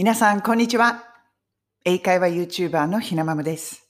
[0.00, 1.02] 皆さん、こんにちは。
[1.84, 3.88] 英会話 YouTuber のひなまむです。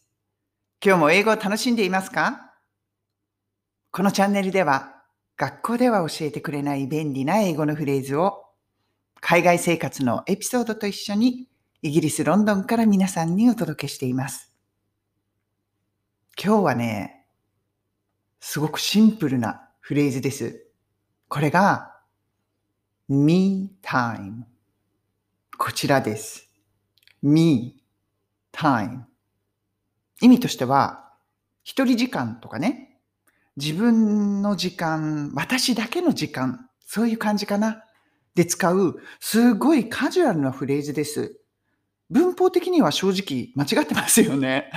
[0.82, 2.54] 今日も英語を楽しんでいますか？
[3.90, 5.02] このチャンネルでは、
[5.36, 8.46] 学校では教えてくれない便利な英語のフレーズを、
[9.20, 11.46] 海外生活のエピソードと一緒に、
[11.82, 14.50] イギリス・ロンドンから皆さんにお届けしています。
[16.42, 17.26] 今日はね、
[18.40, 20.68] すごくシンプルなフレーズです。
[21.28, 22.00] これが、
[23.10, 24.44] me time。
[25.60, 26.48] こちらです。
[27.20, 27.82] me
[28.52, 29.00] time。
[30.22, 31.10] 意味としては、
[31.64, 33.00] 一人時間とかね、
[33.56, 37.82] 自分の時間、私だけの時間、そういう感じかな。
[38.36, 41.40] で使う、すごいカジュアルなフレーズです。
[42.08, 44.70] 文法的には正直間違ってますよね。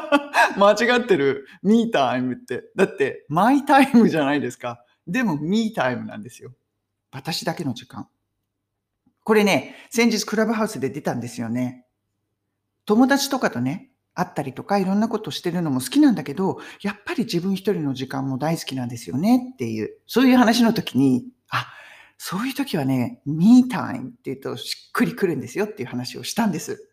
[0.56, 1.46] 間違ってる。
[1.62, 2.70] me time って。
[2.74, 4.82] だって、my time じゃないですか。
[5.06, 6.54] でも me time なんですよ。
[7.10, 8.08] 私だけの時間。
[9.24, 11.86] これね、先日クラブハウスで出たんですよね。
[12.84, 21.66] 友達とかとね、会ったりとかいろんなことしてるのも好きなんだけど、やっぱり自分一人の時間も大好きなんですよねっていう、そういう話の時に、あ、
[22.18, 26.92] そういう時はね、me time って言うとしっくりくるんですよっていう話をしたんです。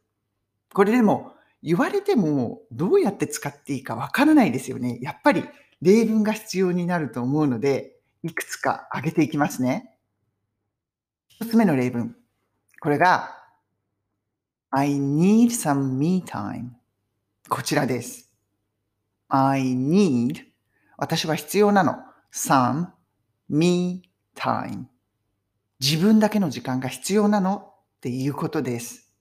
[0.74, 5.00] これでも言われてもどうやって使っていいかわからないですよね。
[5.02, 5.44] やっぱり
[5.82, 9.96] 例文が必要になると思うので、いくつか挙げていきますね。
[11.28, 12.16] 一つ目の例文。
[12.82, 13.36] これが、
[14.72, 16.70] I need some me time.
[17.50, 18.32] こちらです。
[19.28, 20.46] I need
[20.98, 21.96] 私は必要なの。
[22.32, 22.88] some
[23.50, 24.04] me
[24.36, 24.86] time.
[25.82, 29.12] 自分だけの時間が必要なのっていうことです。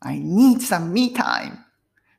[0.00, 1.58] I need some me time.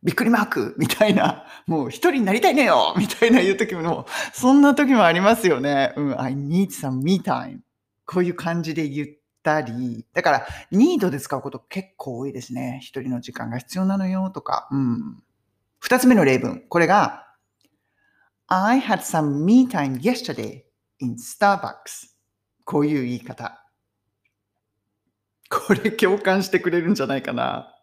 [0.01, 5.93] びっくりマークみたいな、もう一人になりたいねよみたいな言う時も、そんな時もありますよね。
[5.97, 7.59] うん、I need some me time.
[8.05, 12.79] こういう感じで言ってたり、だから、need で使うこと結構多いですね。
[12.81, 14.67] 一人の時間が必要なのよとか。
[14.71, 15.23] うん。
[15.79, 16.61] 二つ目の例文。
[16.69, 17.27] これが、
[18.47, 20.63] I had some me time yesterday
[20.99, 22.13] in Starbucks.
[22.63, 23.63] こういう言い方。
[25.49, 27.75] これ共感してくれるんじゃないかな。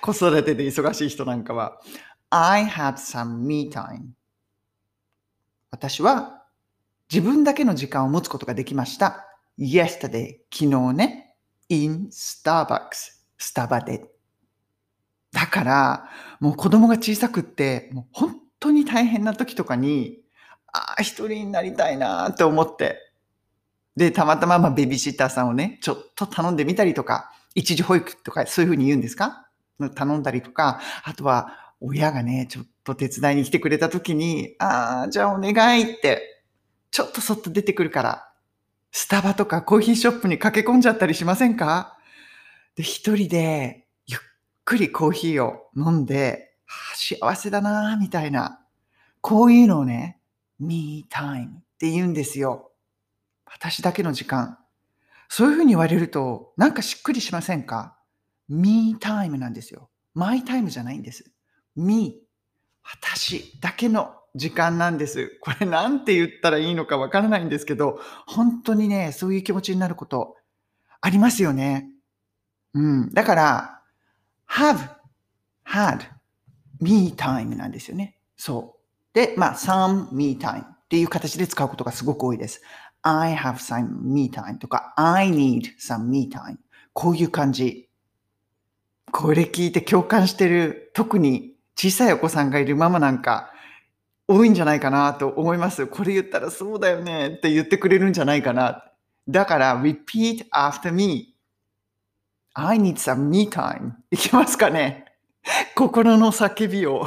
[0.00, 1.80] 子育てで忙しい人なんかは。
[2.30, 4.10] I had some me time.
[5.70, 6.44] 私は
[7.12, 9.27] 自分だけの時間を持つことができました。
[9.58, 11.34] Yesterday, 昨日ね。
[11.68, 12.90] in Starbucks,
[13.36, 14.06] スタバで。
[15.32, 16.08] だから、
[16.40, 20.20] もう子供が小さくって、もう本当に大変な時とかに、
[20.72, 22.98] ああ、一人になりたいなって思って。
[23.96, 29.48] で、たまたままあベビーシッターさんをね、ちょっと頼んでみたりとか、一時保育とかそういうふうに言うんですか？
[29.94, 36.42] 頼んだりとか、あとは親がね、ちょっと手伝いに来てくれた時に、ああ、じゃあお願いって、
[36.90, 38.27] ちょっとそっと出てくるから、
[38.90, 41.98] スタバとかコーヒーショップに駆け込んじゃったりしませんか？
[42.74, 44.20] で、一人でゆっ
[44.64, 46.56] くりコーヒーを飲んで、
[46.94, 48.60] 幸せだなみたいな。
[49.20, 50.20] こういうのをね、
[50.58, 52.72] me time って言うんですよ。
[53.44, 54.58] 私だけの時間。
[55.28, 57.98] そういうふうに言われると、なんかしっくりしませんか
[58.48, 59.90] ?me time なんですよ。
[60.14, 61.30] my time じゃないんです。
[61.76, 62.20] me
[62.82, 65.38] 私だけの時間なんです。
[65.40, 70.36] これなんて言ったらいいのかわからないんですけど、本当にね、そういう気持ちになること
[71.00, 71.90] ありますよね。
[72.74, 73.12] うん。
[73.12, 73.82] だから、
[74.48, 74.78] have,
[75.66, 76.00] had,
[76.80, 78.18] me time なんですよね。
[78.36, 79.14] そう。
[79.14, 82.62] で、まあ、some me time っていう形で使うことがすごく多いです。
[83.02, 86.56] I have some me time とか、I need some me time。
[86.92, 87.88] こういう感じ。
[89.10, 93.52] これ聞いて共感してる、特に小さいお子さんがいるママなんか、
[94.28, 95.86] 多いんじゃないかなと思います。
[95.86, 98.84] これ言ったらそうだよねって言ってくれるんじゃないかな。
[99.26, 101.34] だから、repeat after me.
[102.52, 103.92] I need some me time.
[104.10, 105.06] いきますかね
[105.74, 107.06] 心の叫びを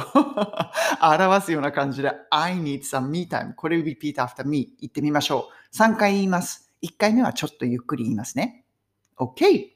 [1.00, 3.54] 表すような感じで I need some me time.
[3.54, 4.74] これ repeat after me.
[4.80, 5.76] 言ってみましょう。
[5.76, 6.72] 3回言います。
[6.82, 8.64] 1回目はちょっとゆっくり言いますね。
[9.16, 9.68] OK.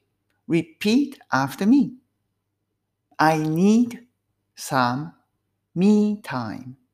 [0.49, 1.93] Repeat after me.
[3.19, 4.05] I need
[4.57, 5.13] some
[5.75, 6.86] me time.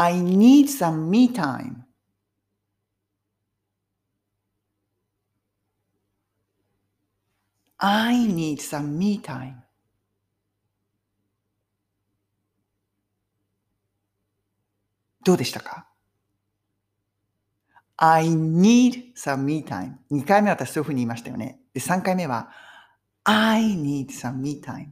[0.00, 1.84] I need some me time.
[7.80, 9.56] I need some me time.
[15.24, 15.88] どうでしたか
[17.96, 19.96] ?I need some me time.
[20.12, 21.58] 2回目は私そういうふうに言いましたよね。
[21.74, 22.50] で、3回目は
[23.24, 24.90] I need some me time.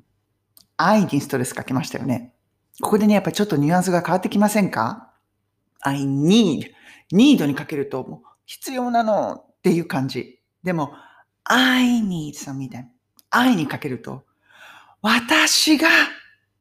[0.76, 2.35] I にストレスかけましたよね。
[2.82, 5.12] ここでね、やっぱちょっとニュアンスが変わってきませんか
[5.80, 6.70] ?I need.
[7.12, 10.40] need にかけるともう必要なのっていう感じ。
[10.62, 10.92] でも、
[11.44, 12.84] I need some me time.
[13.30, 14.24] I にかけると、
[15.02, 15.88] 私が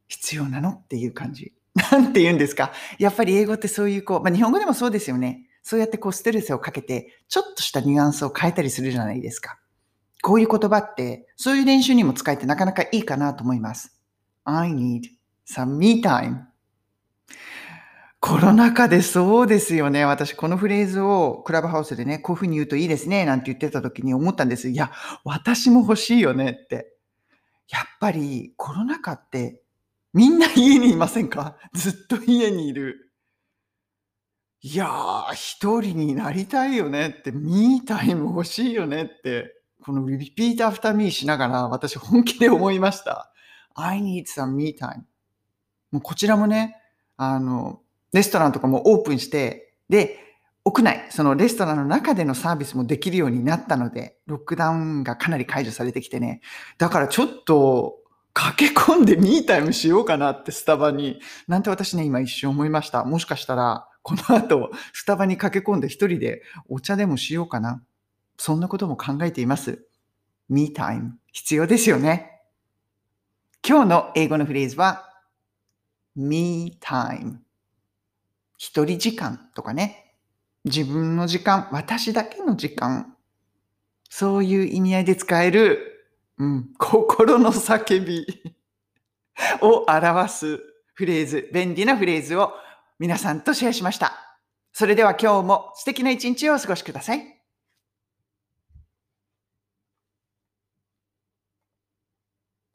[0.07, 1.53] 必要なのっていう感じ。
[1.91, 2.71] なんて言うんですか？
[2.99, 5.47] やっぱり英語ってそういうこう、まあ日本語でもそうですよね。
[5.63, 9.59] そうやってこうストレスをかけて、ちょっとしたニュアンスを変えたりするじゃないですか。
[10.21, 13.99] こういう言葉って、そういう練習にも使えてなかなかいいかなと思います。
[14.43, 15.01] I need
[15.47, 16.45] some me time.
[18.19, 20.03] コロナ禍でそうですよね。
[20.03, 24.69] 私、このフレーズをクラブハウスでね、こういうふうに言うといいですね、なんて言ってた時に思ったんです。
[24.69, 24.91] いや、
[25.23, 26.91] 私も欲しいよねって。
[27.69, 29.61] やっぱりコロナ禍って
[30.13, 31.57] みんな家にいませんか？
[31.75, 33.11] ずっと家にいる。
[34.61, 39.51] いやー、一人になりたいよねって、ミータイム欲しいよねって、
[39.83, 43.31] この repeat after me しながら私本気で思いました。
[43.75, 45.03] I need some me time.
[45.95, 46.75] もうこちらもね、
[47.15, 47.79] あの、
[48.11, 50.19] レストランとかもオープンして、で、
[50.65, 56.41] 屋内、そのレストランの中でのサービスもできるようになったので、ロックダウンがかなり解除されてきてね。
[56.77, 57.99] だからちょっと
[58.33, 61.21] 駆け込んで me time しようかなってスタバに。
[61.47, 63.05] なんて私ね、今一瞬思いました。
[63.05, 67.81] もしかしたらこの後、スタバに駆け込んで一人でお茶でもしようかな。
[68.37, 69.85] そんなことも考えています。
[70.49, 72.41] me time 必要ですよね。
[73.67, 75.14] 今日の英語のフレーズは
[76.15, 77.37] me time
[78.57, 80.13] 一人時間とかね。
[80.63, 83.15] 自分の時間、私だけの時間。
[84.09, 86.07] そういう意味合いで使える、
[86.37, 88.25] うん、心の叫び
[89.61, 90.59] を表す
[90.93, 92.53] フレーズ、便利なフレーズを
[92.97, 94.13] 皆さんとシェアしました。
[94.71, 97.34] それでは今日も素敵な一日をお過ごしください。